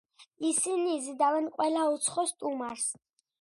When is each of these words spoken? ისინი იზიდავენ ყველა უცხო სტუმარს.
ისინი 0.51 0.87
იზიდავენ 0.99 1.49
ყველა 1.59 1.85
უცხო 1.93 2.25
სტუმარს. 2.33 2.89